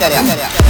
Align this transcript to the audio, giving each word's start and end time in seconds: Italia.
Italia. 0.00 0.69